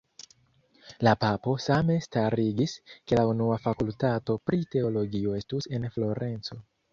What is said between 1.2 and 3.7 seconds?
papo same starigis ke la unua